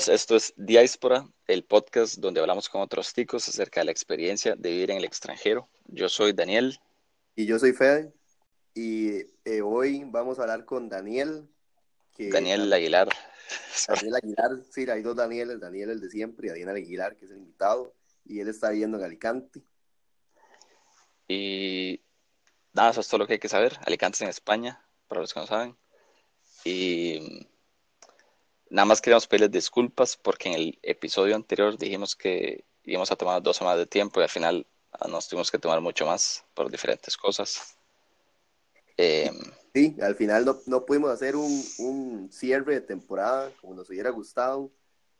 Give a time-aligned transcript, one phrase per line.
[0.00, 4.54] todos, esto es Diáspora, el podcast donde hablamos con otros ticos acerca de la experiencia
[4.56, 5.68] de vivir en el extranjero.
[5.88, 6.80] Yo soy Daniel.
[7.36, 8.10] Y yo soy Fede.
[8.72, 11.46] Y eh, hoy vamos a hablar con Daniel.
[12.16, 13.08] Daniel Aguilar.
[13.88, 17.30] Daniel Aguilar, sí, hay dos Danieles, Daniel el de siempre y Daniel Aguilar, que es
[17.30, 17.94] el invitado.
[18.24, 19.62] Y él está viviendo en Alicante.
[21.28, 22.00] Y
[22.72, 23.76] nada, eso es todo lo que hay que saber.
[23.84, 25.76] Alicante es en España, para los que no saben.
[26.64, 27.48] Y
[28.70, 33.42] Nada más queríamos pedirles disculpas porque en el episodio anterior dijimos que íbamos a tomar
[33.42, 36.70] dos semanas de tiempo y al final ah, nos tuvimos que tomar mucho más por
[36.70, 37.76] diferentes cosas.
[38.96, 39.34] Em,
[39.74, 44.70] sí, al final no, pudimos hacer un, cierre de temporada como nos hubiera gustado.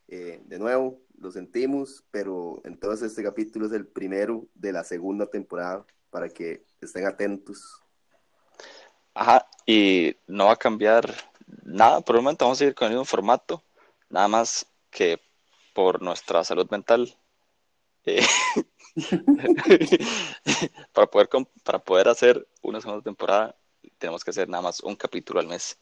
[0.06, 5.26] Eh, de nuevo, lo sentimos, pero entonces este capítulo es el primero de la segunda
[5.26, 7.82] temporada para que estén atentos.
[9.12, 11.29] Ajá, y no va a cambiar
[11.62, 13.62] nada, por el momento vamos a seguir con el mismo formato,
[14.08, 15.20] nada más que
[15.74, 17.16] por nuestra salud mental.
[18.04, 18.24] Eh,
[20.92, 21.28] para, poder,
[21.62, 23.56] para poder hacer una segunda temporada,
[23.98, 25.78] tenemos que hacer nada más un capítulo al mes,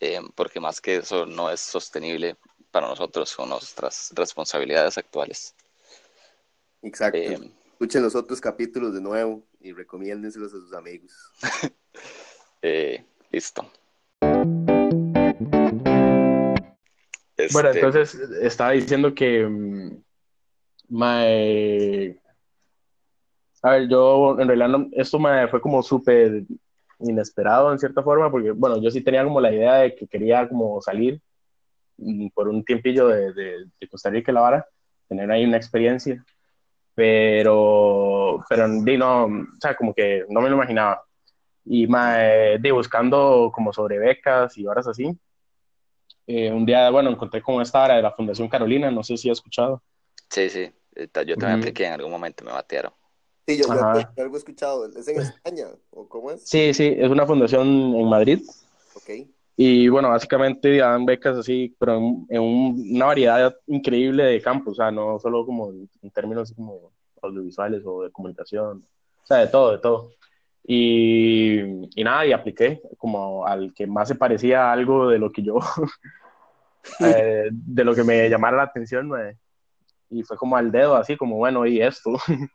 [0.00, 2.36] eh, porque más que eso no es sostenible
[2.70, 5.54] para nosotros con nuestras responsabilidades actuales.
[6.82, 7.18] Exacto.
[7.18, 11.12] Eh, Escuchen los otros capítulos de nuevo y recomiéndenselos a sus amigos.
[13.30, 13.70] listo.
[17.52, 19.46] Bueno, este, entonces estaba diciendo que.
[19.46, 20.02] Mm,
[23.62, 26.44] a ver, yo en realidad esto me fue como súper
[27.00, 30.48] inesperado en cierta forma, porque bueno, yo sí tenía como la idea de que quería
[30.48, 31.20] como salir
[31.98, 34.66] mm, por un tiempillo de, de, Costa Rica y La Vara,
[35.08, 36.24] tener ahí una experiencia,
[36.94, 41.02] pero, pero no, o sea, como que no me lo imaginaba.
[41.64, 45.16] Y de buscando como sobre becas y horas así,
[46.26, 49.30] eh, un día, bueno, encontré con esta área de la Fundación Carolina, no sé si
[49.30, 49.82] has escuchado.
[50.28, 52.92] Sí, sí, yo también apliqué en algún momento, me batearon.
[53.46, 56.42] Sí, yo, yo, algo he escuchado, ¿es en España o cómo es?
[56.48, 58.40] Sí, sí, es una fundación en Madrid.
[58.94, 59.26] Ok.
[59.56, 64.90] Y bueno, básicamente dan becas así, pero en, una variedad increíble de campos, o sea,
[64.90, 68.86] no solo como en términos como audiovisuales o de comunicación,
[69.22, 70.12] o sea, de todo, de todo.
[70.62, 71.60] Y,
[71.94, 75.42] y, nada, y apliqué como al que más se parecía a algo de lo que
[75.42, 75.58] yo
[77.00, 79.10] Eh, de lo que me llamara la atención,
[80.10, 82.10] y fue como al dedo, así como, bueno, y esto.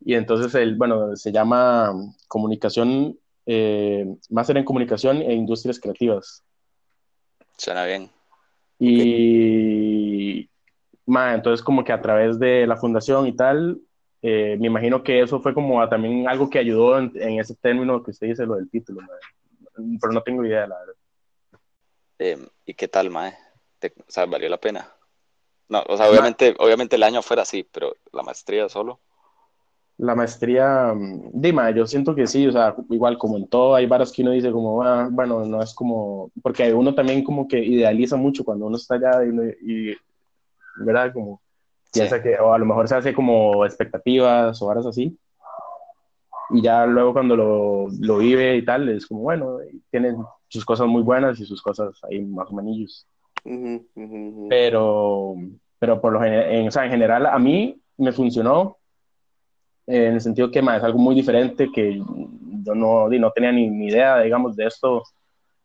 [0.00, 1.92] y entonces, el, bueno, se llama
[2.28, 6.42] comunicación, eh, máster en comunicación e industrias creativas.
[7.56, 8.10] Suena bien.
[8.78, 10.48] Y,
[11.06, 13.80] entonces como que a través de la fundación y tal,
[14.22, 18.12] eh, me imagino que eso fue como también algo que ayudó en, ese término que
[18.12, 19.00] usted dice, lo del título,
[20.00, 20.94] pero no tengo idea, la verdad.
[22.18, 23.34] Em, ¿Y qué tal, Mae?
[23.82, 24.88] o sea, ¿valió la pena?
[25.68, 29.00] No, o sea, obviamente, obviamente el año fuera así, pero la maestría solo.
[29.98, 30.94] La maestría,
[31.32, 34.30] Dima, yo siento que sí, o sea, igual como en todo, hay varas que uno
[34.30, 38.66] dice como, ah, bueno, no es como, porque uno también como que idealiza mucho cuando
[38.66, 39.94] uno está allá y,
[40.76, 41.12] ¿verdad?
[41.12, 41.41] Como
[41.92, 45.16] piensa que, o a lo mejor se hace como expectativas o varas así.
[46.50, 49.58] Y ya luego cuando lo, lo vive y tal, es como, bueno,
[49.90, 50.16] tienen
[50.48, 53.06] sus cosas muy buenas y sus cosas ahí más o menos.
[54.48, 55.34] Pero,
[55.78, 58.76] pero por lo en, o sea, en general a mí me funcionó
[59.86, 63.88] en el sentido que es algo muy diferente que yo no, no tenía ni, ni,
[63.88, 65.02] idea, digamos, de esto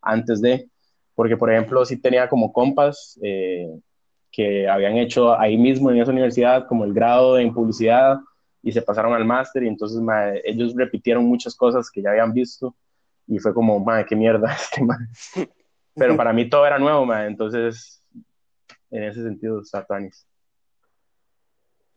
[0.02, 0.68] antes de,
[1.14, 3.68] porque por ejemplo sí tenía como compas eh,
[4.38, 8.20] que habían hecho ahí mismo en esa universidad como el grado en publicidad
[8.62, 10.00] y se pasaron al máster y entonces
[10.44, 12.76] ellos repitieron muchas cosas que ya habían visto
[13.26, 14.86] y fue como, madre, qué mierda este
[15.92, 18.00] Pero para mí todo era nuevo, madre, entonces
[18.92, 20.24] en ese sentido está Tanis.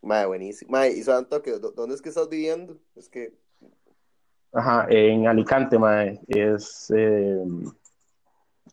[0.00, 0.72] Madre, buenísimo.
[0.72, 1.40] Madre, ¿y Santo,
[1.76, 2.76] dónde es que estás viviendo?
[2.96, 3.32] Es que...
[4.52, 7.38] Ajá, en Alicante, madre, es eh,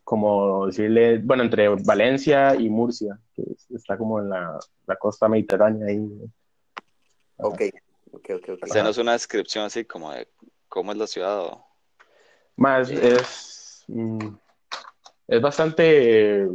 [0.09, 3.43] como decirle, bueno, entre Valencia y Murcia, que
[3.75, 4.57] está como en la,
[4.87, 5.99] la costa mediterránea ahí.
[7.37, 7.61] Ok,
[8.13, 8.49] ok, ok.
[8.53, 8.81] okay.
[8.81, 10.27] O una descripción así como de
[10.67, 11.63] cómo es la ciudad o...
[12.55, 14.29] Más es, mm,
[15.27, 16.47] es bastante,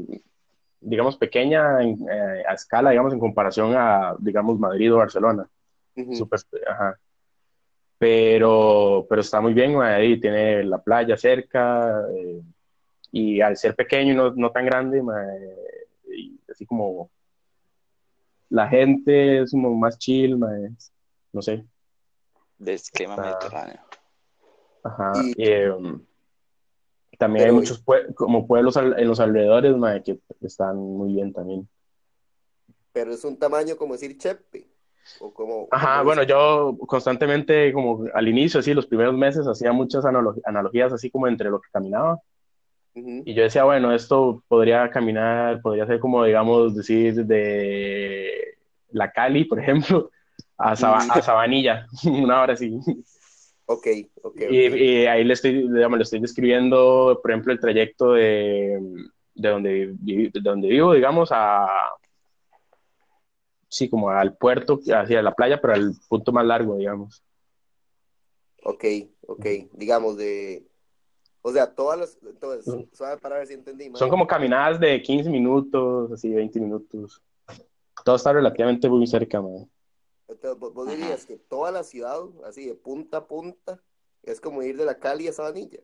[0.81, 5.49] digamos, pequeña eh, a escala, digamos, en comparación a, digamos, Madrid o Barcelona.
[7.99, 12.43] Pero, pero está muy bien, ahí tiene la playa cerca eh,
[13.17, 15.01] y al ser pequeño y no, no tan grande,
[16.13, 17.13] y así como
[18.49, 20.37] la gente es como más chill,
[21.33, 21.65] no sé.
[22.59, 23.81] De esquema mediterráneo.
[24.83, 25.13] Ajá.
[25.37, 26.05] Em,
[27.17, 27.85] también hay muchos
[28.17, 31.69] como pueblos en los alrededores que están muy bien también.
[32.93, 34.67] pero es un tamaño como decir Chepe.
[35.21, 40.05] O como, Ajá, bueno, yo constantemente, como al inicio, así, los primeros meses, hacía muchas
[40.05, 42.21] analogías así como entre lo que caminaba.
[42.95, 48.57] Y yo decía, bueno, esto podría caminar, podría ser como, digamos, decir, de
[48.91, 50.11] la Cali, por ejemplo,
[50.57, 52.79] a, Sabanilla, una hora así.
[53.67, 53.87] Ok,
[54.23, 54.43] ok.
[54.49, 58.79] Y, ahí le estoy, digamos, le estoy describiendo, por ejemplo, el trayecto de,
[59.35, 61.67] de, donde, de donde vivo, digamos, a,
[63.75, 67.25] sí, como al puerto, hacia la playa, pero al punto más largo, digamos.
[68.63, 68.85] Ok,
[69.27, 70.65] ok, digamos de...
[71.47, 72.19] O sea, todas las.
[72.23, 73.91] Entonces, suave si entendí.
[73.97, 77.23] Son como caminadas de 15 minutos, así, 20 minutos.
[78.03, 79.67] Todo está relativamente muy cerca, madre.
[80.59, 83.79] ¿vos, dirías que toda la ciudad, así de punta a punta,
[84.23, 85.81] es como ir de la Cali a Sabanilla.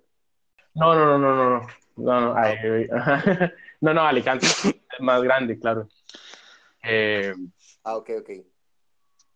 [0.73, 1.61] No, no, no, no, no,
[1.97, 3.53] no, no, no,
[3.83, 5.89] no, no Alicante es más grande, claro.
[6.83, 7.35] Eh,
[7.85, 8.31] ah, ok, ok.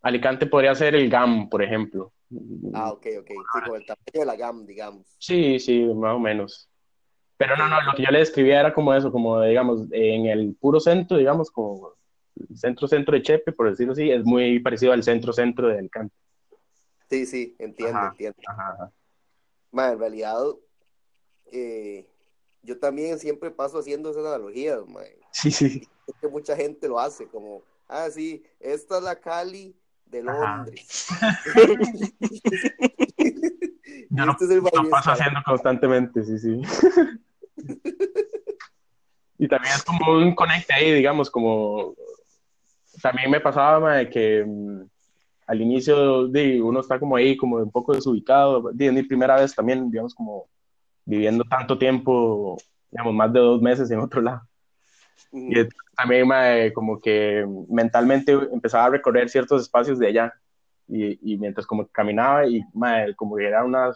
[0.00, 2.13] Alicante podría ser el GAM, por ejemplo.
[2.72, 3.26] Ah, ok, ok.
[3.28, 5.06] Sí, como el tamaño de la GAM, digamos.
[5.18, 6.68] Sí, sí, más o menos.
[7.36, 10.54] Pero no, no, lo que yo le describía era como eso, como digamos, en el
[10.54, 11.94] puro centro, digamos, como
[12.36, 16.14] el centro-centro de Chepe, por decirlo así, es muy parecido al centro-centro de Alicante.
[17.10, 18.38] Sí, sí, entiendo, entiendo.
[18.46, 18.92] Ajá,
[19.72, 20.42] en realidad,
[21.52, 22.06] eh,
[22.62, 24.80] yo también siempre paso haciendo esas analogías,
[25.32, 25.88] Sí, sí.
[26.06, 31.08] Es que mucha gente lo hace, como Ah, sí, esta es la Cali de Londres.
[34.10, 36.62] Yo este lo, paso haciendo constantemente, sí, sí.
[39.38, 41.94] y también es como un conecte ahí, digamos, como
[43.02, 44.82] también me pasaba de que mm,
[45.46, 49.54] al inicio de, uno está como ahí, como un poco desubicado, de, mi primera vez
[49.54, 50.46] también, digamos, como
[51.04, 52.56] viviendo tanto tiempo,
[52.90, 54.42] digamos, más de dos meses en otro lado.
[55.32, 55.54] Y
[55.96, 56.28] también
[56.72, 60.34] como que mentalmente empezaba a recorrer ciertos espacios de allá.
[60.86, 62.62] Y, mientras como caminaba y
[63.16, 63.90] como que era una,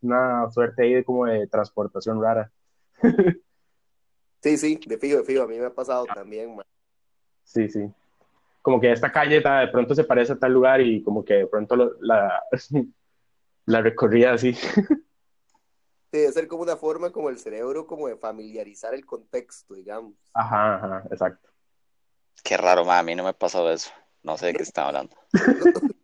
[0.00, 2.50] una suerte ahí de como de transportación rara.
[4.44, 6.54] Sí, sí, de fijo, de fijo, a mí me ha pasado también.
[7.44, 7.90] Sí, sí.
[8.60, 11.46] Como que esta calle de pronto se parece a tal lugar y como que de
[11.46, 12.42] pronto la,
[13.64, 14.54] la recorría así.
[16.18, 20.14] debe ser como una forma como el cerebro como de familiarizar el contexto, digamos.
[20.32, 21.48] Ajá, ajá, exacto.
[22.42, 23.90] Qué raro, ma, a mí no me ha pasado eso.
[24.22, 25.16] No sé de qué está hablando.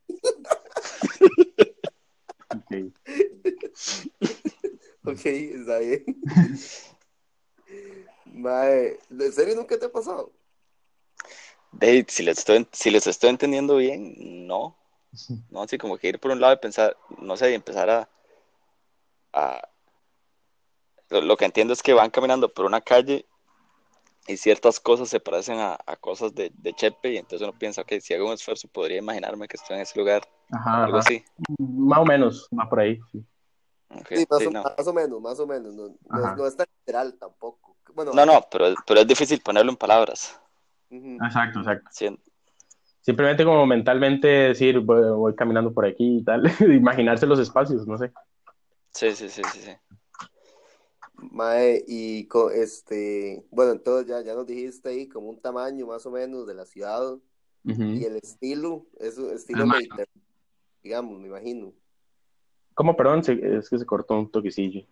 [2.50, 2.92] ok.
[5.04, 6.04] ok, está bien.
[8.26, 10.32] Mae, ¿en serio nunca te ha pasado?
[11.72, 14.76] Dave, si les estoy, si les estoy entendiendo bien, no.
[15.50, 18.08] No, así como que ir por un lado y pensar, no sé, y empezar a,
[19.32, 19.68] a,
[21.10, 23.26] lo, que entiendo es que van caminando por una calle
[24.26, 28.14] y ciertas cosas se parecen a, cosas de, Chepe y entonces uno piensa, que si
[28.14, 30.22] hago un esfuerzo podría imaginarme que estoy en ese lugar.
[30.50, 31.24] Ajá, algo así.
[31.58, 33.00] Más o menos, va por ahí.
[34.08, 34.50] Sí, más, o,
[34.92, 35.74] menos, más o menos.
[35.74, 37.76] No, es, tan literal tampoco.
[37.92, 40.40] Bueno, no, no, pero, pero es difícil ponerlo en palabras.
[40.90, 41.90] Exacto, exacto.
[43.00, 48.12] Simplemente como mentalmente decir, voy, caminando por aquí y tal, imaginarse los espacios, no sé.
[48.93, 49.72] Sí, sí, sí, sí, sí.
[51.31, 56.10] Mae, y este, bueno, entonces ya, ya nos dijiste ahí como un tamaño más o
[56.10, 57.19] menos de la ciudad
[57.62, 60.22] y el estilo, es un estilo mediterráneo,
[60.82, 61.74] digamos, me imagino.
[62.74, 63.20] ¿Cómo, perdón?
[63.20, 64.86] Es que se cortó un toquecillo.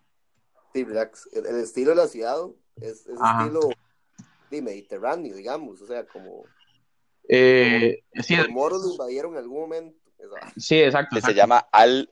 [0.73, 1.27] Sí, relax.
[1.33, 2.37] El, estilo de la ciudad
[2.75, 3.71] es, es estilo
[4.51, 6.45] mediterráneo, digamos, o sea, como...
[7.27, 9.99] Eh, los moros lo invadieron en algún momento.
[10.57, 11.15] Sí, exacto.
[11.15, 12.11] Que se llama Al,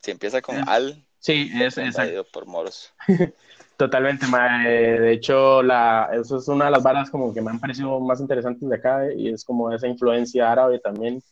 [0.00, 1.06] se empieza con Al.
[1.24, 2.26] Sí, es exacto.
[2.30, 2.92] por moros.
[3.78, 7.98] Totalmente, de hecho, la, eso es una de las varas como que me han parecido
[7.98, 11.22] más interesantes de acá y es como esa influencia árabe también,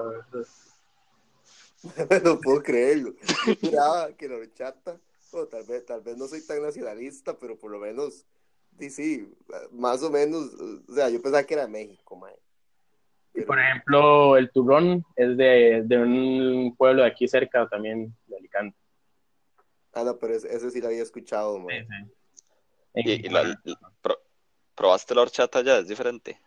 [2.24, 3.14] no puedo creerlo.
[3.62, 5.00] Yo que la horchata,
[5.50, 8.26] tal, vez, tal vez no soy tan nacionalista, pero por lo menos,
[8.78, 9.34] sí, sí,
[9.72, 10.52] más o menos,
[10.88, 12.34] o sea, yo pensaba que era México, man.
[13.46, 18.78] Por ejemplo, el turrón es de, de, un pueblo de aquí cerca también, de Alicante.
[19.94, 21.88] Ah, no, pero ese, sí lo había escuchado, man.
[22.96, 23.22] Sí, sí.
[23.24, 23.76] ¿Y,
[24.76, 25.78] probaste la horchata ya?
[25.78, 26.40] ¿Es diferente?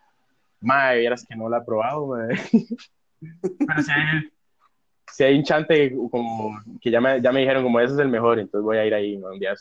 [0.59, 2.39] Madre, vieras que no la he probado, madre.
[3.41, 4.31] Pero hay,
[5.11, 8.09] si hay un chante como que ya me, ya me dijeron como ese es el
[8.09, 9.53] mejor, entonces voy a ir ahí un día.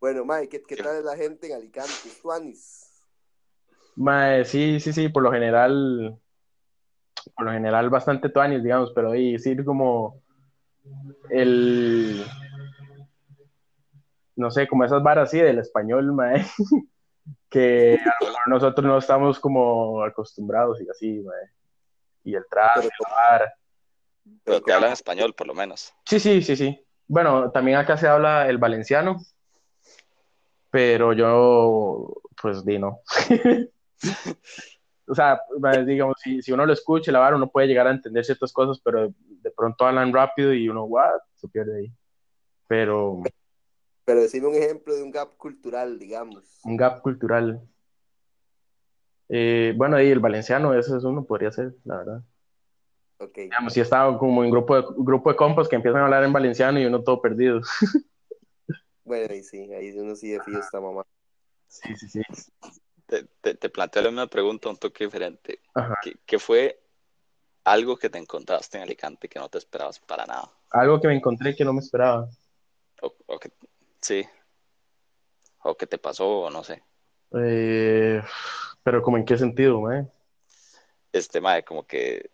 [0.00, 1.92] Bueno, Mae, ¿qué, ¿qué, tal es la gente en Alicante?
[2.22, 3.02] ¿Tuanis?
[3.96, 6.16] Mae, sí, sí, sí, por lo general,
[7.34, 10.22] por lo general bastante tuanis, digamos, pero ahí sí como
[11.30, 12.24] el,
[14.36, 16.44] no sé, como esas varas así del español, mae,
[17.50, 21.50] que a lo mejor nosotros no estamos como acostumbrados y así, mae.
[22.24, 23.52] Y el trato, la
[24.44, 25.92] Pero te hablan español, por lo menos.
[26.04, 26.84] Sí, sí, sí, sí.
[27.06, 29.18] Bueno, también acá se habla el valenciano,
[30.70, 33.00] pero yo, pues, di no.
[35.06, 35.40] o sea,
[35.86, 38.80] digamos, si, si uno lo escucha, la vara, uno puede llegar a entender ciertas cosas,
[38.82, 41.92] pero de pronto hablan rápido y uno, what, se pierde ahí.
[42.66, 43.22] Pero...
[44.04, 46.60] Pero decime un ejemplo de un gap cultural, digamos.
[46.64, 47.60] Un gap cultural.
[49.28, 52.22] Eh, bueno, ahí el valenciano, ese es uno, podría ser, la verdad.
[53.18, 53.36] Ok.
[53.36, 56.32] Digamos, si estaba como en grupo de, grupo de compas que empiezan a hablar en
[56.32, 57.60] valenciano y uno todo perdido.
[59.04, 61.04] bueno, y sí, ahí uno sí de fiesta, esta mamá.
[61.66, 62.22] Sí, sí, sí.
[63.06, 65.60] Te, te, planteo una pregunta un toque diferente.
[66.02, 66.78] ¿Qué, ¿Qué, fue
[67.64, 70.52] algo que te encontraste en Alicante que no te esperabas para nada?
[70.70, 72.28] Algo que me encontré que no me esperaba.
[73.00, 73.50] O, o que,
[74.00, 74.26] Sí.
[75.62, 76.82] O qué te pasó, o no sé.
[77.32, 78.22] Eh,
[78.82, 80.06] pero como en qué sentido, mae.
[81.12, 82.30] Este, mae, como que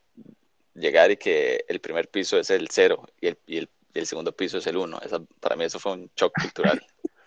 [0.75, 4.59] llegar y que el primer piso es el cero y el, y el, segundo piso
[4.59, 5.00] es el uno.
[5.40, 6.85] para mí eso fue un shock cultural.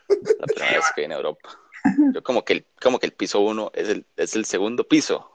[0.07, 1.49] la primera vez que vine a Europa.
[2.13, 5.31] Yo como que el, como que el piso uno es el, es el segundo piso.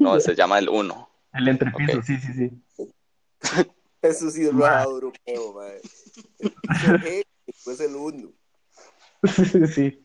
[0.00, 1.10] No, se llama el uno.
[1.32, 2.86] El entrepiso, sí, sí, sí.
[4.02, 5.80] Eso sí es más europeo, mae.
[7.46, 8.32] Después el uno.
[9.74, 10.04] sí.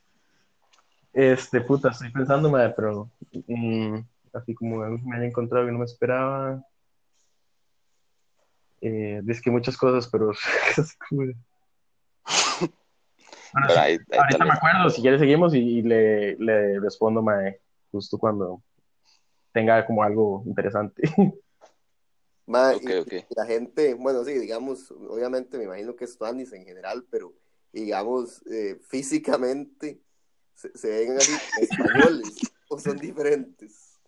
[1.13, 3.09] Este, puta, estoy pensando, madre, pero
[3.47, 3.97] mm,
[4.33, 6.63] así como me haya encontrado que no me esperaba.
[8.81, 10.31] Eh, es que muchas cosas, pero
[13.53, 17.59] ahorita me acuerdo, si quieres seguimos y, le, le, respondo, mae,
[17.91, 18.61] justo cuando
[19.51, 21.01] tenga como algo interesante.
[22.45, 22.79] Mae,
[23.35, 27.33] la gente, bueno, sí, digamos, obviamente me imagino que es Tuanis en general, pero
[27.73, 29.99] digamos, eh, físicamente
[30.55, 32.37] se, ven así españoles
[32.69, 33.99] o son diferentes.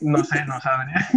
[0.00, 1.08] No sé, no sabría.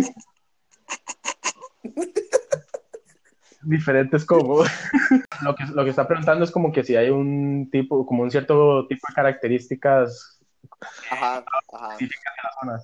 [3.62, 4.63] diferentes como
[5.44, 8.32] lo que lo que está preguntando es como que si hay un tipo como un
[8.32, 10.39] cierto tipo de características
[11.12, 11.98] ajá, ajá.
[12.00, 12.84] En la zona.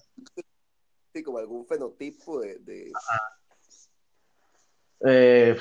[1.13, 2.91] sí como algún fenotipo de, de...
[5.08, 5.58] Eh,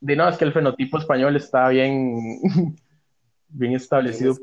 [0.00, 2.40] no, es que el fenotipo español está bien,
[3.48, 4.34] bien establecido.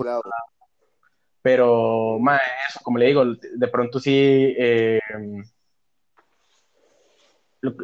[1.46, 2.18] Pero,
[2.68, 4.12] eso, como le digo, de pronto sí,
[4.58, 5.00] eh,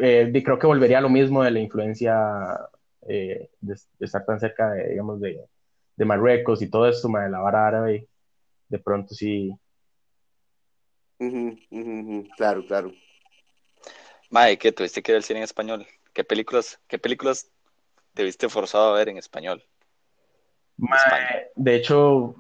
[0.02, 2.58] eh, creo que volvería a lo mismo de la influencia
[3.02, 3.52] de,
[4.00, 5.46] estar tan cerca, de, digamos, de,
[6.04, 8.08] Marruecos y todo esto, de la vara árabe.
[8.68, 9.54] De pronto sí.
[12.38, 12.92] Claro, claro.
[14.32, 15.86] Mae, ¿qué tuviste que ver el cine en español?
[16.14, 17.52] ¿Qué películas, qué películas
[18.16, 19.64] te viste forzado a ver en español?
[21.56, 22.36] de hecho,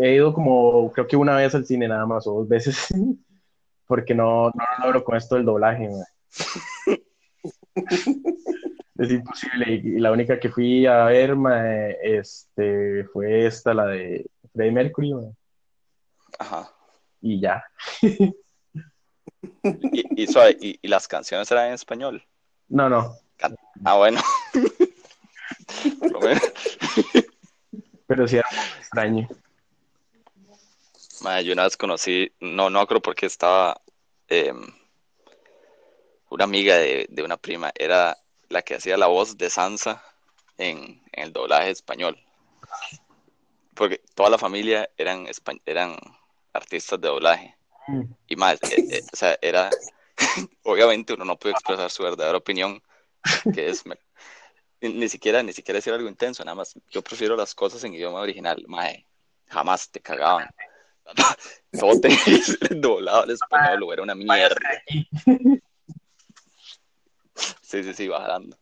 [0.00, 2.88] he ido como, creo que una vez al cine nada más, o dos veces,
[3.86, 5.88] porque no, no lo logro con esto del doblaje.
[8.98, 9.74] es imposible.
[9.74, 11.34] Y, la única que fui a ver
[12.02, 15.14] este, fue esta, la de Freddie Mercury.
[16.38, 16.70] Ajá.
[17.20, 17.64] y ya.
[19.62, 20.26] ¿Y,
[20.82, 22.22] y, las canciones eran en español?
[22.68, 23.16] No, no.
[23.84, 24.20] Ah, bueno.
[28.06, 29.28] Pero sí era extraño.
[31.42, 33.80] Yo una vez conocí, no, no creo porque estaba
[34.28, 34.66] em,
[36.30, 40.02] una amiga de, una prima, era la que hacía la voz de Sansa
[40.56, 42.18] en, el doblaje español.
[43.74, 45.26] Porque toda la familia eran,
[45.66, 45.96] eran
[46.52, 47.56] artistas de doblaje.
[47.86, 48.02] Mm.
[48.28, 49.70] Y más, eh, eh, o sea, era,
[50.64, 52.82] obviamente uno no puede expresar su verdadera opinión,
[53.54, 53.84] que es,
[54.80, 58.20] ni, siquiera, ni siquiera decir algo intenso, nada más, yo prefiero las cosas en idioma
[58.20, 59.06] original, mae,
[59.48, 60.48] jamás te cagaban.
[61.72, 64.56] Ser doblado al español, era una mierda.
[67.62, 68.56] Sí, sí, sí, bajando.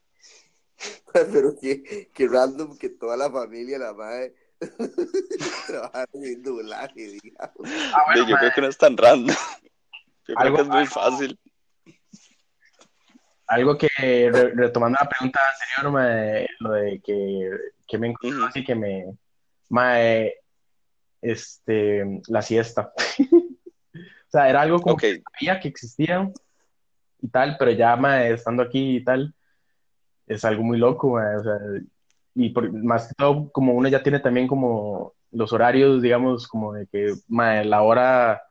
[1.13, 4.35] Pero que, que random que toda la familia, la madre,
[5.67, 7.71] trabajaron en doblaje, digamos.
[7.95, 9.37] Ah, yo creo que no es tan random.
[10.29, 11.39] Yo creo que es muy fácil.
[13.47, 15.41] Algo que, retomando la pregunta
[15.81, 17.51] anterior, lo de que,
[17.87, 19.17] que me encontró así que me.
[19.69, 20.35] Mae,
[21.31, 22.93] este, la siesta.
[23.33, 26.31] o sea, era algo como que sabía que existía
[27.21, 27.95] y tal, pero ya
[28.29, 29.35] estando aquí y tal,
[30.27, 31.59] es algo muy loco, o sea,
[32.35, 36.75] y por, más que todo, como uno ya tiene también como los horarios, digamos, como
[36.75, 38.43] de que la hora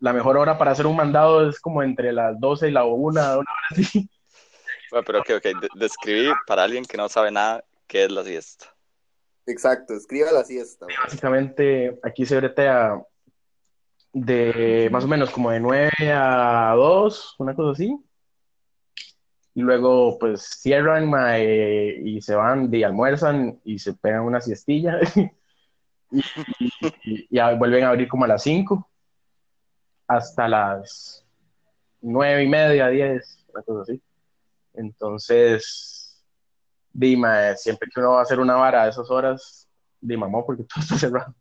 [0.00, 2.94] la mejor hora para hacer un mandado es como entre las 12 y la 1,
[2.94, 4.08] una hora así.
[4.88, 8.66] Bueno, pero ok, ok, describí para alguien que no sabe nada qué es la siesta.
[9.46, 10.86] Exacto, escriba la siesta.
[11.04, 13.00] Básicamente, aquí se bretea
[14.12, 17.96] de más o menos como de 9 a 2, una cosa así.
[19.54, 21.10] Y luego, pues cierran
[22.04, 24.98] y se van y almuerzan y se pegan una siestilla.
[26.10, 26.22] y,
[27.30, 28.86] y, vuelven a abrir como a las 5
[30.08, 31.24] hasta las
[32.00, 34.00] nueve y media, diez, una cosa así.
[34.74, 36.05] Entonces,
[36.96, 39.68] dime, siempre que uno va a hacer una vara a esas horas,
[40.00, 41.34] dime, mamá, porque todo está cerrado.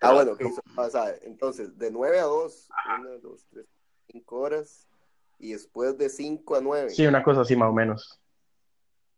[0.00, 0.48] Ah, bueno, okay.
[0.76, 2.68] o sea, entonces, de 9 a 2,
[3.00, 3.66] 1, 2, 3,
[4.12, 4.88] 5 horas,
[5.38, 6.90] y después de 5 a 9.
[6.90, 8.20] Sí, una cosa así más o menos.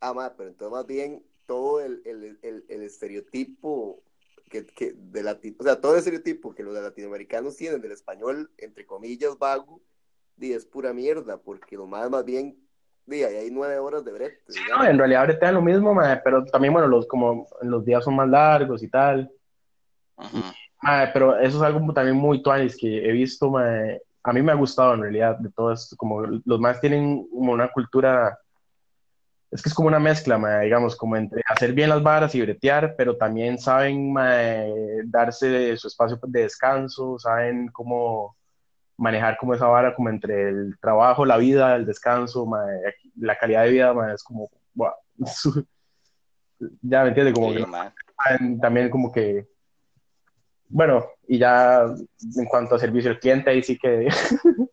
[0.01, 4.03] Ah, más, pero entonces más bien todo el, el, el, el estereotipo
[4.51, 8.85] que, que de o sea, todo el estereotipo que los latinoamericanos tienen del español, entre
[8.85, 9.81] comillas, vago,
[10.39, 12.59] y es pura mierda, porque lo más, más bien,
[13.07, 14.41] di, ahí hay nueve horas de brete.
[14.71, 18.29] no, en realidad es lo mismo, pero también, bueno, los, como los días son más
[18.29, 19.31] largos y tal.
[21.13, 24.95] pero eso es algo también muy tuanis que he visto, a mí me ha gustado
[24.95, 28.39] en realidad de todo esto, como los más tienen como una cultura
[29.55, 32.97] es que es como una mezcla, digamos, como entre hacer bien las varas y bretear,
[32.99, 34.13] pero también saben
[35.05, 38.37] darse su espacio de descanso, saben cómo
[38.97, 42.49] manejar como esa vara como entre el trabajo, la vida, el descanso,
[43.17, 44.51] la calidad de vida, es como,
[46.83, 47.67] ya me entiendes, como que
[48.61, 49.47] también como que,
[50.69, 51.85] bueno, y ya
[52.37, 54.09] en cuanto a servicio al cliente, ahí sí que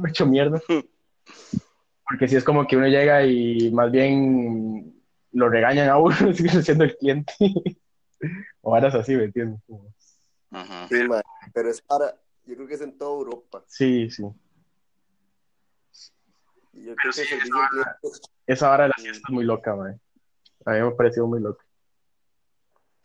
[0.00, 0.60] me he hecho mierda.
[2.08, 4.94] Porque si es como que uno llega y más bien
[5.32, 7.32] lo regañan a uno, sigue siendo el cliente.
[8.62, 9.60] o varas así, ¿me entiendes?
[10.88, 10.96] Sí,
[11.52, 12.14] pero es para,
[12.48, 13.62] yo creo que es en toda Europa.
[13.66, 14.22] Sí, sí.
[16.72, 17.22] Yo creo que
[18.46, 20.00] esa, hora de la siesta es muy loca, man.
[20.64, 21.62] A mí me ha parecido muy loca.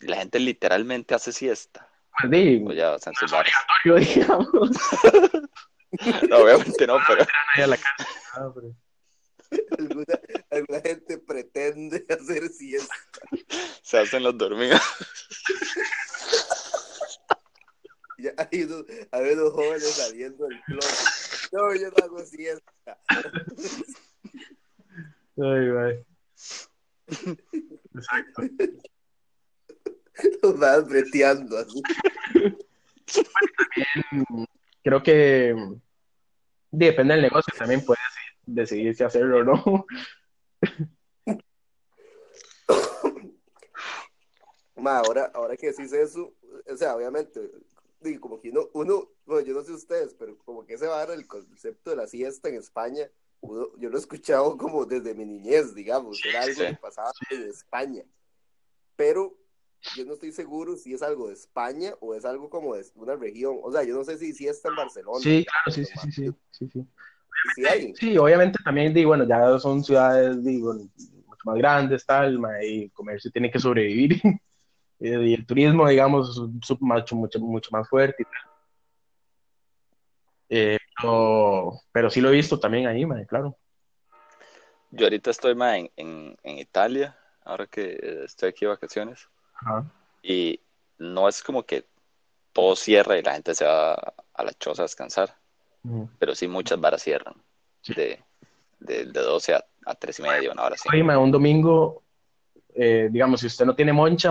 [0.00, 1.86] La gente literalmente hace siesta.
[2.18, 4.70] Pues digo, pues ya, es obligatorio, digamos.
[6.30, 7.26] no, obviamente no, pero...
[9.78, 12.94] Alguna, alguna gente pretende hacer siesta.
[13.82, 14.80] Se hacen los dormidos.
[18.24, 18.86] Ya hay unos,
[19.74, 21.52] jóvenes saliendo del closet.
[21.52, 22.72] No, yo no hago siesta.
[25.36, 26.04] Ay, ay.
[27.94, 28.42] Exacto.
[30.42, 31.82] Los van breteando así.
[33.74, 34.46] También
[34.82, 35.54] creo que
[36.70, 39.86] depende del negocio, también puede ser decidir si hacerlo o no.
[44.86, 46.34] ahora, ahora que decís eso,
[46.66, 47.40] o sea, obviamente,
[48.08, 50.96] digo, como que uno, uno, bueno, yo no sé ustedes, pero como que se va
[50.96, 53.08] a dar el concepto de la siesta en España,
[53.78, 58.02] yo lo he escuchado como desde mi niñez, digamos, era algo que pasaba en España.
[58.96, 59.36] Pero
[59.96, 63.16] yo no estoy seguro si es algo de España o es algo como de una
[63.16, 63.58] región.
[63.62, 65.20] O sea, yo no sé si siesta en Barcelona.
[65.20, 66.86] Sí, claro, sí, sí, sí, sí, sí.
[67.94, 72.92] Sí, obviamente también, digo, bueno, ya son ciudades, digo, mucho más grandes, tal, y el
[72.92, 74.20] comercio tiene que sobrevivir.
[75.00, 78.26] y el turismo, digamos, es mucho, mucho, mucho más fuerte.
[80.48, 83.56] Eh, pero, pero, sí lo he visto también ahí, claro.
[84.90, 89.28] Yo ahorita estoy más en, en, en, Italia, ahora que estoy aquí de vacaciones.
[90.22, 90.60] Y
[90.98, 91.86] no es como que
[92.52, 95.36] todo cierra y la gente se va a la choza a descansar.
[96.18, 97.34] Pero sí muchas varas cierran.
[97.88, 98.22] De,
[98.78, 100.88] de, de, 12 a, a 3 y media, una hora así.
[100.98, 102.03] un domingo,
[102.74, 104.30] eh, digamos, si usted no tiene moncha,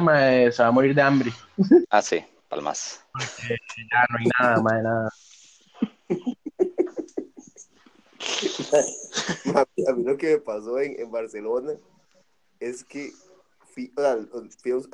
[0.51, 1.31] se va a morir de hambre.
[1.89, 3.03] Ah, sí, palmas.
[3.91, 5.09] ya no hay nada, ma, nada.
[9.55, 11.73] a mí lo que me pasó en, en Barcelona
[12.59, 13.11] es que,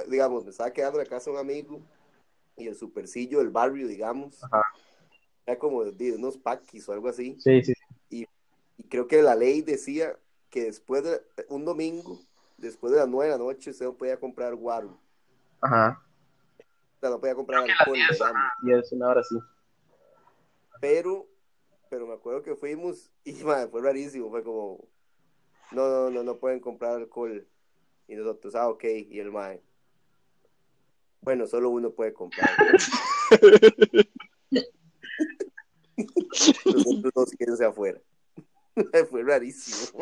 [0.07, 1.81] digamos, me estaba quedando en la casa de un amigo
[2.57, 4.41] y el supercillo del barrio, digamos,
[5.45, 7.37] era como de unos paquis o algo así.
[7.39, 7.73] Sí, sí.
[8.09, 8.27] Y,
[8.77, 10.17] y, creo que la ley decía
[10.49, 12.19] que después de un domingo,
[12.59, 14.99] después de las nueve de la noche, usted no podía comprar guaro.
[15.61, 16.01] Ajá.
[16.97, 17.97] O sea, no podía comprar alcohol.
[18.63, 19.37] Y es una hora sí.
[20.81, 21.27] Pero,
[21.89, 24.87] pero me acuerdo que fuimos y madre, fue rarísimo, fue como,
[25.71, 27.47] no, no, no, no pueden comprar alcohol.
[28.07, 29.61] Y nosotros, ah, ok, y el mae.
[31.21, 32.49] Bueno, solo uno puede comprar.
[36.65, 37.99] nosotros dos quédense afuera.
[39.09, 39.99] fue rarísimo.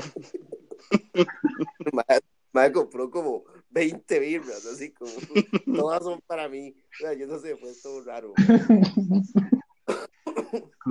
[2.58, 5.12] Mae, compró como 20 birras, así como,
[5.78, 6.76] todas son para mí.
[6.94, 8.34] O sea, yo no sé, fue todo raro.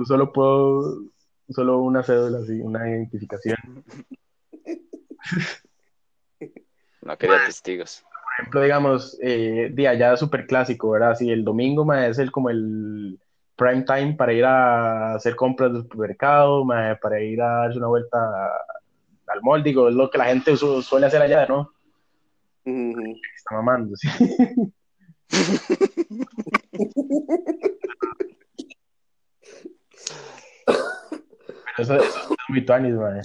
[0.07, 1.03] solo puedo,
[1.49, 3.57] solo una cédula, así, una identificación.
[7.01, 8.03] No quería testigos.
[8.11, 11.15] Por ejemplo, digamos, eh, día ya súper clásico, ¿verdad?
[11.15, 13.19] Sí, el domingo ma, es el como el
[13.57, 16.65] prime time para ir a hacer compras del supermercado,
[17.01, 18.17] para ir a darse una vuelta
[19.27, 21.73] al mall, digo, es lo que la gente suele hacer allá, ¿no?
[22.65, 24.07] Está mamando, sí.
[31.77, 33.21] eso, es muy tuanis, man.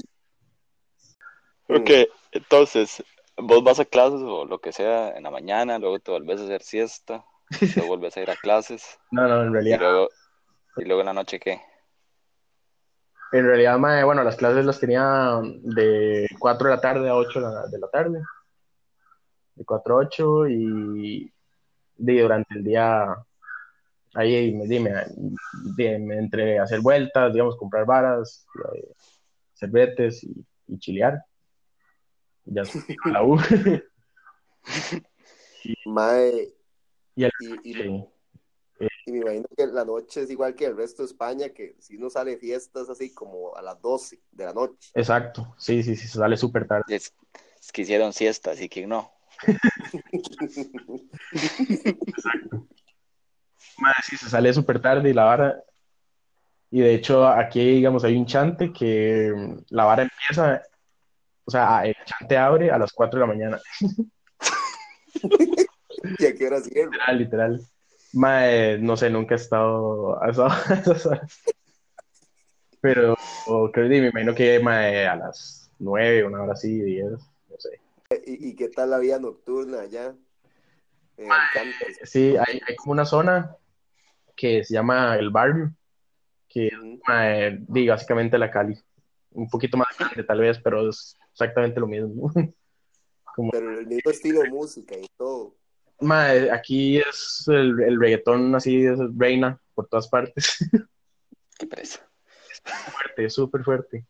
[1.69, 1.91] Ok,
[2.33, 3.03] entonces,
[3.37, 6.45] vos vas a clases o lo que sea en la mañana, luego te volvés a
[6.45, 7.25] hacer siesta,
[7.75, 8.99] te vuelves a ir a clases.
[9.11, 9.77] No, no, en realidad.
[9.77, 10.09] Y luego,
[10.77, 11.61] y luego en la noche, ¿qué?
[13.33, 17.41] En realidad, mae, bueno, las clases las tenía de 4 de la tarde a 8
[17.71, 18.23] de la, tarde.
[19.55, 21.33] De 4 a 8 y
[21.97, 23.17] durante el día
[24.15, 25.07] ahí dime,
[25.77, 28.95] dime, entre hacer vueltas, digamos, comprar varas, eh,
[30.23, 31.25] y, y chilear.
[32.45, 32.63] Ya
[33.07, 33.37] la U.
[35.87, 36.49] Mae.
[37.15, 38.05] Y, el, y, y,
[39.11, 42.09] me imagino que la noche es igual que el resto de España, que si uno
[42.09, 44.91] sale fiestas así como a las 12 de la noche.
[44.95, 46.95] Exacto, sí, sí, sí, sale súper tarde.
[46.95, 47.13] Es,
[47.73, 49.13] que hicieron siesta, así que no.
[52.03, 52.67] Exacto.
[53.79, 55.63] Madre, sí, se sale súper tarde y la vara.
[56.71, 59.33] Y de hecho, aquí, digamos, hay un chante que
[59.71, 60.63] la vara empieza,
[61.45, 63.61] o sea, el chante abre a las 4 de la mañana.
[66.19, 66.91] ¿Y a qué hora cierra?
[66.91, 67.72] Literal, literal.
[68.13, 71.43] Madre, no sé, nunca he estado a esas horas.
[72.81, 73.17] Pero
[73.73, 77.19] creo que me imagino que madre, a las 9, una hora así, 10, no
[77.59, 77.81] sé.
[78.27, 80.15] ¿Y, ¿Y, qué tal la vida nocturna allá?
[82.05, 83.57] sí, hay, hay, como una zona
[84.37, 85.73] que se llama El Barrio,
[86.49, 88.79] que es básicamente la Cali.
[89.31, 92.31] Un poquito más grande tal vez, pero es exactamente lo mismo.
[93.51, 95.55] Pero el mismo estilo de música y todo.
[96.53, 100.59] Aquí es el, el reggaetón así, es reina por todas partes.
[101.59, 102.07] Qué presa.
[102.65, 104.05] Fuerte, súper fuerte.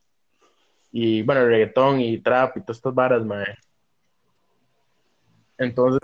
[0.90, 3.58] Y bueno, el reggaetón y trap y todas estas varas, mae.
[5.58, 6.00] Entonces,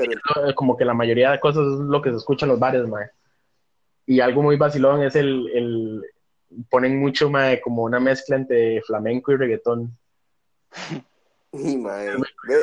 [0.55, 3.11] como que la mayoría de cosas es lo que se escucha en los bares, mae.
[4.07, 6.03] Y algo muy vacilón es el, el
[6.71, 9.99] ponen mucho mae, como una mezcla entre flamenco y reggaetón.
[11.53, 12.09] Y mae,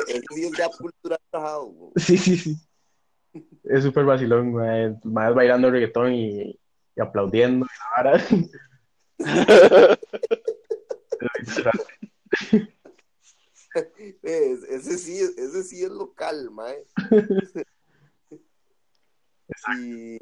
[0.08, 1.18] es ya cultura
[1.96, 2.56] Sí, sí, sí.
[3.64, 4.94] Es súper vacilón, mae.
[5.04, 6.58] Más bailando reggaetón y,
[6.96, 7.66] y aplaudiendo.
[14.22, 16.84] ese, sí, ese sí es local, mae.
[19.78, 20.18] Y,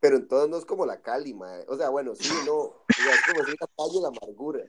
[0.00, 1.64] pero entonces no es como la Cali, mae.
[1.68, 2.54] O sea, bueno, sí, no.
[2.54, 4.60] O sea, es como si la calle la amargura.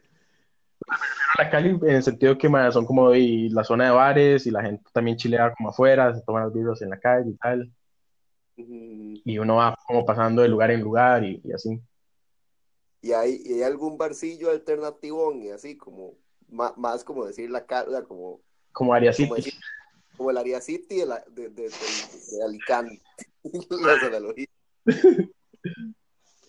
[1.37, 4.51] La Cali en el sentido que mae, son como y la zona de bares y
[4.51, 7.71] la gente también chilea como afuera, se toman los vidrios en la calle y tal.
[9.25, 11.81] Y uno va como pasando de lugar en lugar y, y así.
[13.01, 16.15] ¿Y hay, ¿Y hay algún barcillo alternativo y así como
[16.49, 18.41] más, más como decir la cara, como
[18.71, 19.51] como Arias City.
[20.15, 23.01] como el área city de, la, de, de, de, Alicante.
[23.69, 24.47] Las analogías.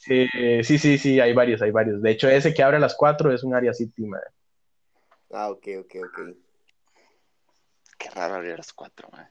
[0.09, 2.01] Eh, sí, sí, sí, hay varios, hay varios.
[2.01, 4.29] De hecho, ese que abre a las 4 es un área city, madre.
[5.31, 6.37] Ah, ok, ok, ok.
[7.99, 9.29] Qué raro abrir a las 4, madre.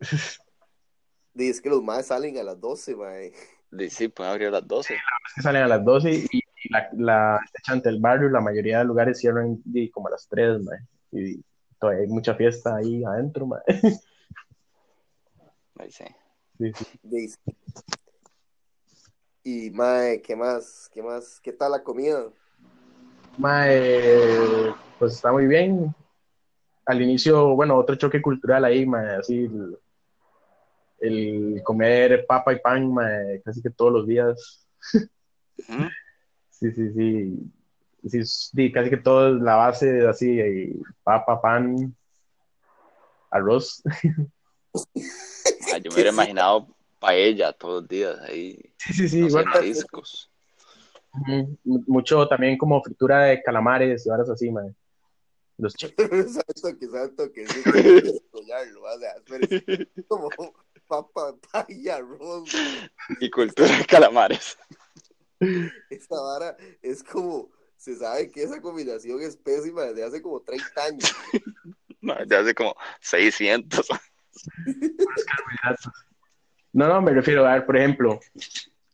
[1.36, 3.32] Dice que los más salen a las 12, madre.
[3.90, 4.94] Sí, pueden abrir a las 12.
[4.94, 8.40] Sí, la que salen a las 12 y, y la, la ante el barrio, la
[8.40, 10.80] mayoría de lugares cierran y, como a las 3, madre.
[11.12, 11.44] Y
[11.78, 13.64] todavía hay mucha fiesta ahí adentro, madre.
[15.78, 16.04] Ahí sí.
[16.56, 16.86] Sí, sí.
[17.02, 17.36] Dice.
[19.44, 20.88] Y, mae, ¿qué más?
[20.90, 21.38] ¿Qué más?
[21.42, 22.30] ¿Qué tal la comida?
[23.36, 25.94] Mae, pues está muy bien.
[26.86, 29.78] Al inicio, bueno, otro choque cultural ahí, mae, así el,
[30.98, 34.66] el comer papa y pan, mae, casi que todos los días.
[36.58, 37.52] Sí, sí, sí.
[38.08, 41.94] Sí, sí, casi que todo es la base así, eh, papa, pan,
[43.30, 43.82] arroz.
[45.72, 48.58] Ah, yo me hubiera imaginado paella todos los días ahí.
[48.78, 49.44] Sí, sí, sí, no sé, igual.
[49.46, 50.30] mariscos.
[51.64, 54.74] Mucho también como fritura de calamares y varas así, mae.
[55.58, 59.88] Los Santo que santo que sí, que descollarlo, o sea, espérese.
[60.06, 60.28] como
[60.86, 61.34] papa,
[61.68, 62.50] y arroz.
[63.20, 64.58] Y cultura de calamares.
[65.90, 70.84] Esta vara es como, se sabe que esa combinación es pésima desde hace como 30
[70.84, 71.14] años.
[72.02, 73.88] No, ya hace como 600.
[76.72, 78.20] No, no, me refiero a ver, por ejemplo,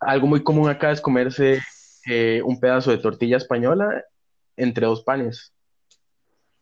[0.00, 1.61] algo muy común acá es comerse
[2.07, 4.02] eh, un pedazo de tortilla española
[4.57, 5.52] entre dos panes.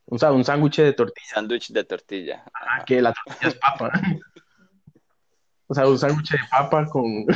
[0.06, 2.44] O sea, un sándwich de tortilla, Sándwich de tortilla.
[2.52, 2.84] Ajá.
[2.84, 3.92] que la tortilla es papa.
[5.70, 7.24] O sea, un sándwich de papa con...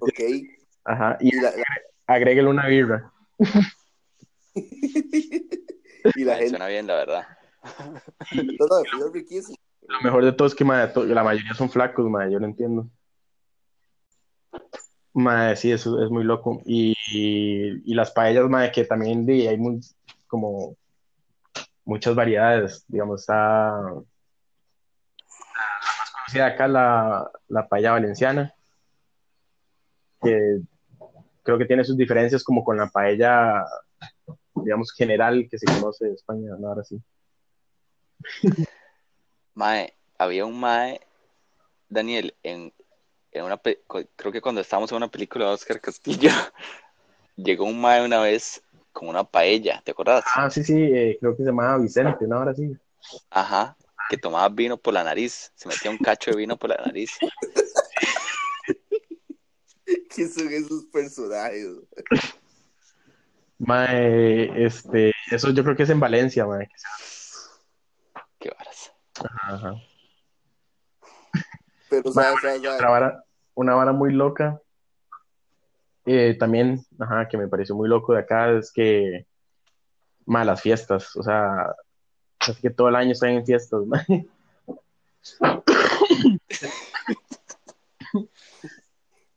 [0.00, 0.20] Ok.
[0.84, 1.64] Ajá, y Y la, la-
[2.06, 3.10] agréguele una birra.
[4.54, 7.26] y la Ay, gente, Suena bien, la verdad.
[8.60, 9.56] no, no, riquísimo.
[9.88, 12.88] Lo mejor de todo es que to- la mayoría son flacos, mae, yo lo entiendo.
[15.14, 16.62] Mae, sí, eso es muy loco.
[16.64, 19.80] Y, y, y las paellas, mae, que también di, hay muy,
[20.28, 20.76] como
[21.84, 22.84] muchas variedades.
[22.86, 23.72] Digamos, está
[26.28, 28.54] conocida acá, la, la paella valenciana,
[30.22, 30.60] que
[31.42, 33.64] creo que tiene sus diferencias como con la paella,
[34.54, 36.68] digamos, general que se conoce de España, ¿no?
[36.68, 37.00] Ahora sí.
[39.54, 41.00] Mae, había un Mae,
[41.88, 42.72] Daniel, en,
[43.32, 43.82] en una, pe-
[44.16, 46.30] creo que cuando estábamos en una película de Oscar Castillo,
[47.36, 48.62] llegó un Mae una vez
[48.92, 50.24] con una paella, ¿te acuerdas?
[50.34, 52.36] Ah, sí, sí, eh, creo que se llamaba Vicente, ¿no?
[52.36, 52.76] Ahora sí.
[53.30, 53.76] Ajá,
[54.08, 57.18] que tomaba vino por la nariz, se metía un cacho de vino por la nariz.
[60.14, 61.66] ¿Qué son esos personajes?
[63.58, 66.68] Mae, este, eso yo creo que es en Valencia, mae.
[68.38, 68.92] Qué varas.
[69.42, 69.74] Ajá.
[71.90, 74.60] Pero, Mae, ¿sabes, sabes, Otra vara, una vara muy loca,
[76.04, 79.26] eh, también, ajá, que me pareció muy loco de acá, es que,
[80.26, 81.74] mae, las fiestas, o sea,
[82.48, 84.26] así que todo el año están en fiestas, mae.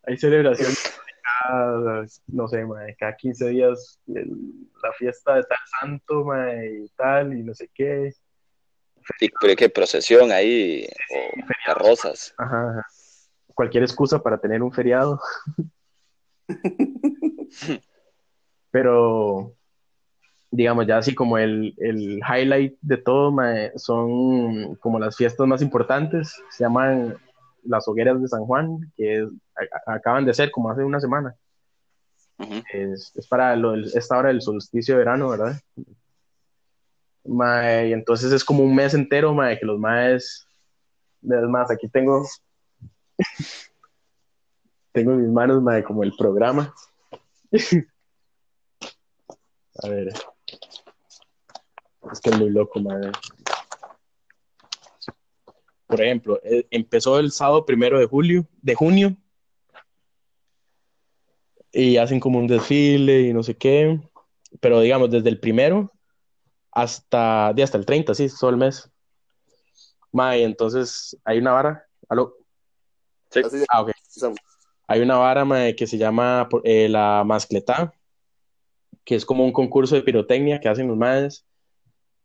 [0.08, 1.00] Hay celebraciones
[1.43, 6.89] cada, no sé, mae, cada 15 días, el- la fiesta de tal santo, mae, y
[6.95, 8.12] tal, y no sé qué.
[9.19, 11.15] Y pero qué procesión ahí, o
[11.65, 12.34] carrozas.
[12.38, 12.86] Ajá, ajá.
[13.54, 15.19] Cualquier excusa para tener un feriado.
[18.71, 19.54] Pero,
[20.52, 25.62] digamos, ya así como el, el highlight de todo, mae, son como las fiestas más
[25.62, 26.36] importantes.
[26.50, 27.16] Se llaman
[27.64, 31.00] las hogueras de San Juan, que es- a- a- acaban de ser como hace una
[31.00, 31.36] semana.
[32.74, 35.56] Es, es para lo esta hora del solsticio de verano, ¿verdad?
[37.24, 40.46] Mae, y entonces es como un mes entero, mae, que los maes.
[41.24, 42.26] Es más, aquí tengo.
[44.92, 46.74] tengo en mis manos, mae, como el programa.
[49.84, 50.12] A ver.
[52.10, 53.12] Es que es muy loco, mae.
[55.88, 59.18] Por ejemplo, eh, empezó el sábado primero de julio, de junio,
[61.74, 64.00] y hacen como un desfile y no sé qué,
[64.60, 65.92] pero digamos, desde el primero
[66.72, 68.90] hasta, de hasta el 30, sí, todo el mes.
[70.12, 72.36] Mae, entonces hay una vara, ¿aló?
[73.30, 73.42] Sí.
[73.42, 73.92] De- Ah, ok.
[74.88, 77.94] Hay una vara, mae, que se llama eh, la mascletá,
[79.06, 81.46] que es como un concurso de pirotecnia que hacen los maes,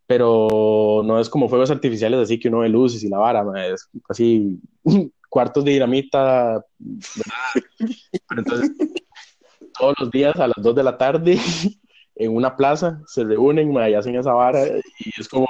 [0.07, 3.89] pero no es como fuegos artificiales así que uno ve luces y la vara, es
[4.09, 4.59] así
[5.29, 7.93] cuartos de dinamita, ¿verdad?
[8.29, 8.71] Pero entonces,
[9.79, 11.39] todos los días a las 2 de la tarde,
[12.15, 15.47] en una plaza, se reúnen mae, y hacen esa vara, y es como,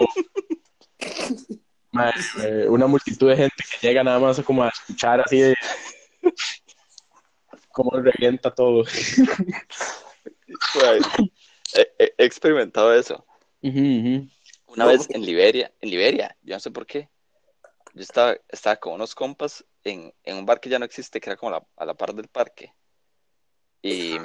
[2.43, 5.55] Eh, una multitud de gente que llega nada más como a escuchar así de
[7.73, 8.85] cómo revienta todo.
[11.99, 13.25] he, experimentado eso.
[14.67, 17.09] Una vez en Liberia, en Liberia, yo no sé por qué.
[17.95, 21.37] Yo estaba, estaba con unos compas en, un bar que ya no existe, que era
[21.37, 22.75] como a la par del parque.
[23.81, 24.17] Y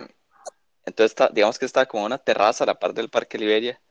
[0.85, 3.81] entonces, digamos que estaba como una terraza a la par del parque Liberia,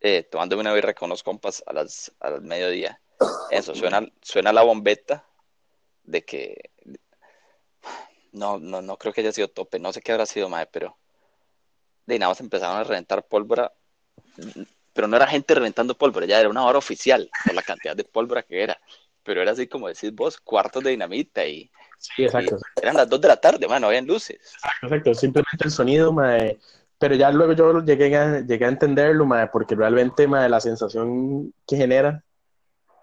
[0.00, 3.00] eh, tomándome una birra con unos compas a las, al mediodía.
[3.50, 5.26] Eso, suena, suena la bombeta
[6.04, 6.70] de que
[8.32, 10.96] no, no, no creo que haya sido tope, no sé qué habrá sido, mae, pero
[12.06, 13.72] de nada más empezaron a reventar pólvora,
[14.92, 18.04] pero no era gente reventando pólvora, ya era una hora oficial por la cantidad de
[18.04, 18.78] pólvora que era,
[19.22, 23.20] pero era así como decís vos, cuartos de dinamita y, sí, exacto, eran las dos
[23.20, 24.38] de la tarde, man, no habían luces.
[24.40, 26.58] Exacto, exacto, simplemente el sonido, mae,
[26.98, 31.52] pero ya luego yo llegué a, llegué a entenderlo, mae, porque realmente mae, la sensación
[31.66, 32.22] que genera,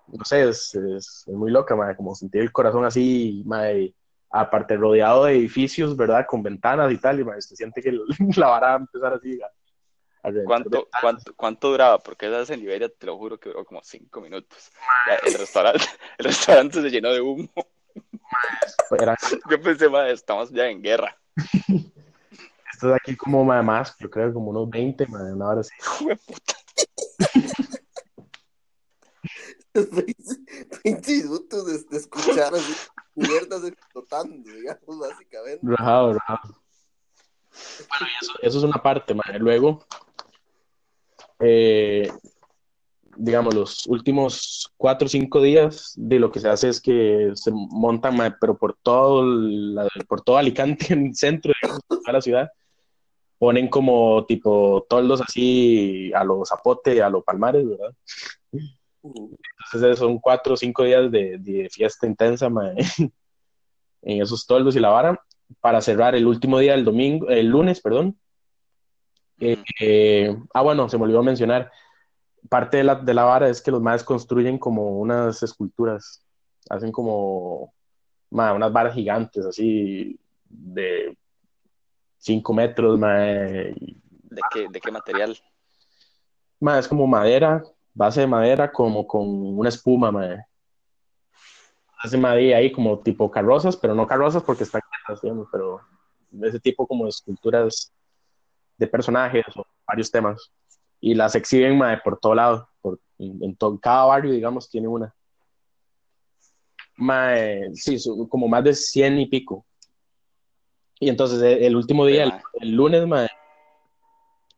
[0.07, 3.93] no sé, es, es, muy loca, mae, como sentir el corazón así, mae,
[4.29, 6.25] aparte rodeado de edificios, ¿verdad?
[6.27, 7.91] Con ventanas y tal, y se siente que
[8.35, 9.39] la vara va a empezar así.
[10.45, 11.99] ¿Cuánto, cuánto, ¿Cuánto duraba?
[11.99, 14.71] Porque esa en Liberia, te lo juro que duró como cinco minutos.
[15.25, 15.85] el, restaurante,
[16.17, 17.49] el restaurante se llenó de humo.
[19.49, 21.17] Yo pensé, madre, estamos ya en guerra.
[22.73, 25.73] Esto de aquí como más, yo creo como unos 20, madre, una hora así.
[30.83, 32.75] 20 minutos de, de escuchar así
[33.17, 35.59] cubiertas explotando, digamos, básicamente.
[35.63, 36.61] Rajado, rajado.
[37.89, 39.25] Bueno, y eso, eso es una parte, man.
[39.39, 39.85] Luego,
[41.39, 42.09] eh,
[43.17, 47.51] digamos, los últimos cuatro o cinco días de lo que se hace es que se
[47.51, 49.25] montan, pero por todo,
[50.07, 51.53] por todo Alicante, en el centro
[52.05, 52.49] de la ciudad,
[53.37, 57.93] ponen como tipo toldos así a los zapote, a los palmares, ¿verdad?
[59.03, 62.47] Entonces son cuatro o cinco días de, fiesta intensa
[64.01, 65.19] en esos toldos y la vara
[65.59, 68.17] para cerrar el último día del domingo, el lunes, perdón.
[69.39, 71.71] Eh, eh, ah, bueno, se me olvidó mencionar.
[72.49, 76.25] Parte de la, de la vara es que los más construyen como unas esculturas,
[76.69, 77.73] hacen como
[78.29, 81.17] unas varas gigantes, así de
[82.17, 82.99] cinco metros.
[82.99, 85.37] ¿De, qué, ¿De qué material?
[86.79, 90.45] es como madera, base de madera como con una espuma, madre.
[91.99, 95.81] Hace madera ahí como tipo carrozas, pero no carrozas porque están haciendo, pero
[96.43, 97.91] ese tipo como de esculturas
[98.77, 100.51] de personajes o varios temas.
[100.99, 105.13] Y las exhiben madre, por todo lado, por, en, todo, cada barrio, digamos, tiene una.
[106.95, 107.97] Madre, sí,
[108.29, 109.65] como más de 100 y pico.
[110.99, 113.29] Y entonces el, último día, el, lunes, madre,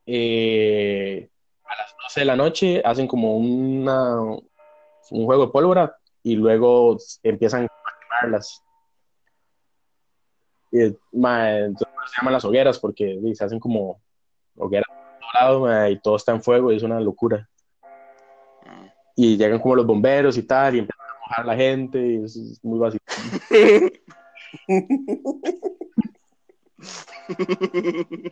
[0.06, 1.30] eh,
[1.66, 6.98] a las 12 de la noche hacen como una, un juego de pólvora y luego
[7.24, 8.64] empiezan a quemarlas.
[10.72, 14.02] Y, entonces se llaman las hogueras porque se hacen como
[14.68, 17.48] todo lado y todo está en fuego y es una locura.
[19.16, 22.24] Y llegan como los bomberos y tal y empiezan a mojar a la gente y
[22.24, 23.04] es muy básico.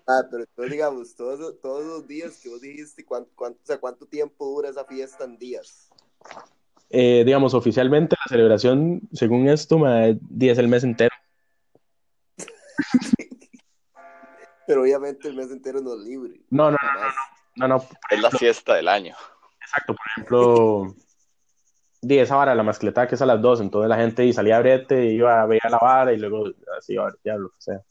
[0.08, 3.78] Ah, pero entonces, digamos, todos, todos los días que vos dijiste, ¿cuánto, cuánto, o sea,
[3.78, 5.90] ¿cuánto tiempo dura esa fiesta en días?
[6.90, 11.14] Eh, digamos, oficialmente la celebración, según esto, me días el mes entero.
[14.68, 16.42] pero obviamente el mes entero no es libre.
[16.50, 16.78] No, no,
[17.56, 19.16] no, no, Es la fiesta del año.
[19.62, 20.96] Exacto, por ejemplo,
[22.02, 25.06] 10 esa la mascleta que es a las 2, entonces la gente salía a brete,
[25.06, 26.46] iba a ver a la vara y luego
[26.78, 27.82] así, a ver, ya lo que sea.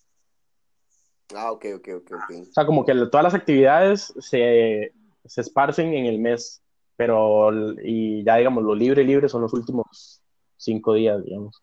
[1.35, 2.13] Ah, ok, ok, ok,
[2.49, 4.93] O sea, como que todas las actividades se,
[5.25, 6.63] se esparcen en el mes,
[6.95, 7.51] pero
[7.83, 10.23] y ya digamos, lo libre libre son los últimos
[10.57, 11.63] cinco días, digamos.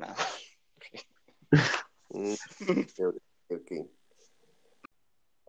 [0.00, 0.14] Ah,
[2.10, 2.34] mm,
[3.50, 3.97] okay.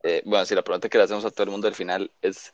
[0.03, 2.53] Eh, bueno, si la pregunta que le hacemos a todo el mundo al final es,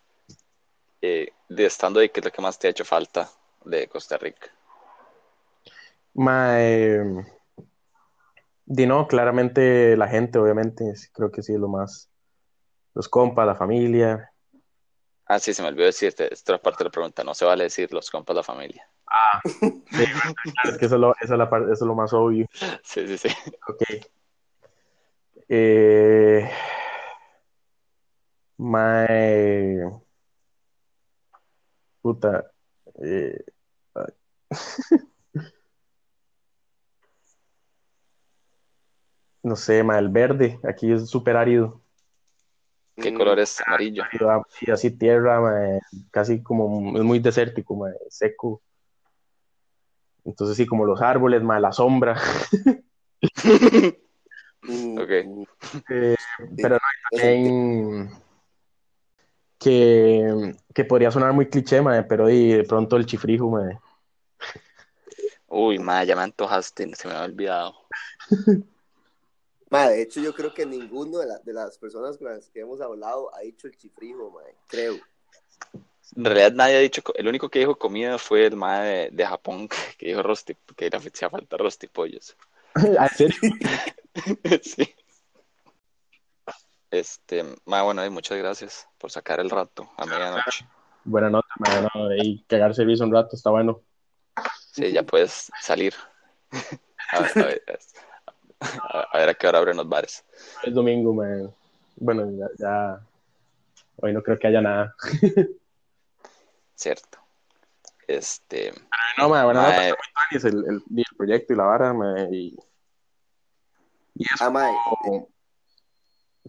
[1.02, 3.30] eh, de estando ahí, ¿qué es lo que más te ha hecho falta
[3.64, 4.52] de Costa Rica?
[6.14, 7.24] My,
[8.68, 12.10] Di no, claramente la gente, obviamente, creo que sí es lo más.
[12.96, 14.32] Los compas, la familia.
[15.28, 17.66] Ah, sí, se me olvidó decirte, esta es parte de la pregunta, no se vale
[17.66, 18.90] decir los compas, la familia.
[19.06, 19.84] Ah, sí,
[20.64, 22.48] es que eso es, lo, eso, es la eso es lo más obvio.
[22.84, 23.30] Sí, sí, sí.
[23.68, 23.84] Ok.
[25.48, 26.50] Eh,
[28.58, 29.80] my...
[32.02, 32.52] Puta.
[33.02, 33.44] Eh,
[39.44, 41.82] no sé, ma, el verde, aquí es súper árido.
[42.96, 43.62] ¿Qué color es?
[43.66, 44.04] Amarillo.
[44.04, 45.80] Así, así tierra,
[46.12, 48.62] casi como, es muy desértico, seco.
[50.24, 52.20] Entonces sí, como los árboles, más la sombra.
[54.64, 55.10] ok.
[55.90, 56.16] Eh,
[56.56, 56.80] pero no,
[57.12, 58.10] también
[59.66, 63.80] que, que podría sonar muy cliché, mae, pero y de pronto el chifrijo, mae.
[65.48, 67.74] Uy, madre, ya me antojaste, se me había olvidado.
[69.72, 72.60] Madre, de hecho, yo creo que ninguno de, la- de las personas con las que
[72.60, 74.54] hemos hablado ha dicho el chifrijo, madre.
[74.68, 74.96] Creo.
[76.16, 79.26] En realidad nadie ha dicho, el único que dijo comida fue el mae de, de
[79.26, 82.38] Japón, que dijo rosti, que le hacía falta rostipollos.
[82.76, 83.38] ¿En serio?
[84.62, 84.94] Sí.
[87.00, 90.66] Este, mae, bueno, y muchas gracias por sacar el rato a medianoche.
[91.04, 91.48] Buena nota,
[91.94, 93.82] no, y cagar servicio un rato está bueno.
[94.72, 95.94] Sí, ya puedes salir.
[97.12, 97.64] A ver, a ver,
[98.60, 100.26] a- a ver a qué hora abren los bares.
[100.64, 101.48] Es domingo, mae.
[101.98, 103.00] Bueno, ya, ya-
[103.98, 104.96] hoy no creo que haya nada.
[106.76, 107.20] Cierto.
[108.08, 108.74] Este,
[109.18, 109.70] No, mae, buena Mae.
[109.70, 112.58] nota, está muy tuanis el, el, el proyecto y la vara, mae, y,
[114.16, 114.78] y eso Ah, madre.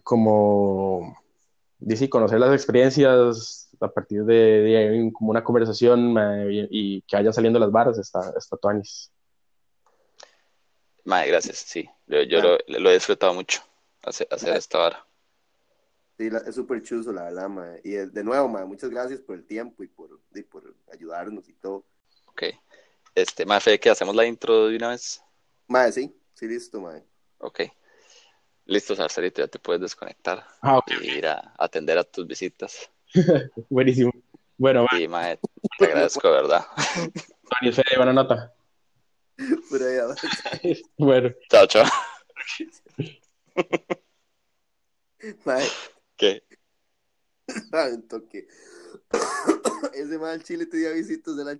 [0.03, 1.17] Como,
[1.79, 7.15] dice, conocer las experiencias a partir de, de como una conversación mae, y, y que
[7.17, 9.11] vayan saliendo las varas, está, está tuanis.
[11.05, 11.89] mae, gracias, sí.
[12.07, 13.61] Yo, yo lo, lo he disfrutado mucho
[14.03, 15.07] hacer, hacer esta hora.
[16.17, 17.81] Sí, la- es súper chuzo, la verdad, madre.
[17.83, 21.47] Y eh, de nuevo, madre, muchas gracias por el tiempo y por, y por ayudarnos
[21.47, 21.85] y todo.
[22.27, 22.43] Ok.
[23.13, 25.21] Este, mae, Fede, ¿qué hacemos la intro de una vez?
[25.67, 27.03] Madre, sí, sí, listo, madre.
[27.39, 27.61] Ok.
[28.67, 32.91] Listo, Sarcerito, ya te puedes desconectar Ah, ok, y ir a atender a tus visitas.
[33.69, 34.11] buenísimo.
[34.57, 35.39] Bueno, mae, Y, mae,
[35.77, 36.65] te agradezco, de verdad.
[37.49, 38.53] tuanis, Fede, buena nota.
[39.71, 40.15] Pero ya,
[40.97, 41.85] Bueno, Chao, chao.
[45.45, 45.65] madre,
[46.17, 46.43] ¿Qué?
[47.71, 48.47] madre, un toque.
[49.93, 51.57] Ese mal chile tenía visitos de la.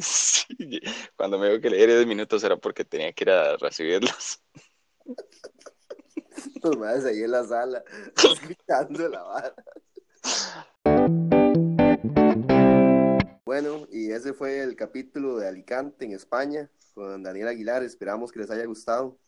[0.00, 0.80] Sí,
[1.16, 4.40] Cuando me dijo que le diera 10 minutos era porque tenía que ir a recibirlos.
[6.62, 7.82] Los madres ahí en la sala,
[8.16, 9.54] escuchando la vara.
[13.44, 17.82] Bueno, y ese fue el capítulo de Alicante en España con Daniel Aguilar.
[17.82, 19.18] Esperamos que les haya gustado.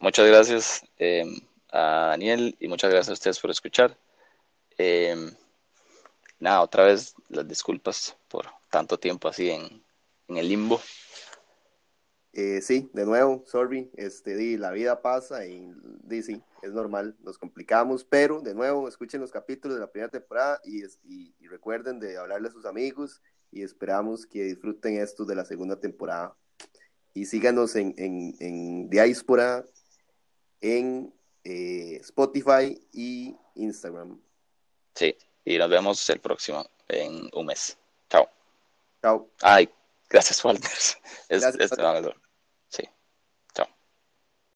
[0.00, 1.24] Muchas gracias eh,
[1.70, 3.96] a Daniel y muchas gracias a ustedes por escuchar.
[4.76, 5.14] Eh,
[6.38, 9.82] nada, otra vez las disculpas por tanto tiempo así en,
[10.28, 10.80] en el limbo.
[12.40, 15.72] Eh, sí, de nuevo, sorry, este, di, la vida pasa y
[16.04, 20.08] di, sí, es normal, nos complicamos, pero de nuevo, escuchen los capítulos de la primera
[20.08, 23.20] temporada y, es- y, y recuerden de hablarle a sus amigos
[23.50, 26.36] y esperamos que disfruten esto de la segunda temporada.
[27.12, 29.64] Y síganos en, en, en Diáspora,
[30.60, 31.12] en
[31.42, 34.20] eh, Spotify y Instagram.
[34.94, 37.76] Sí, y nos vemos el próximo en un mes.
[38.08, 38.28] Chao.
[39.02, 39.28] Chao.
[39.42, 39.68] Ay,
[40.08, 40.70] gracias, Walter.
[41.28, 42.27] Es, Gracias, es- no,